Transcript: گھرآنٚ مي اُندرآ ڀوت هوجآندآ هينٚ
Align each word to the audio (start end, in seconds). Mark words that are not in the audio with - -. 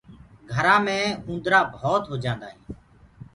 گھرآنٚ 0.53 0.83
مي 0.85 0.99
اُندرآ 1.27 1.59
ڀوت 1.77 2.03
هوجآندآ 2.09 2.47
هينٚ 2.51 2.63